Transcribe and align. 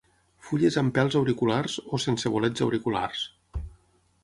Fulles 0.45 0.77
amb 0.81 0.93
pèls 0.95 1.17
auriculars, 1.19 1.77
o 1.97 2.01
sense 2.05 2.33
bolets 2.37 2.67
auriculars. 2.69 3.29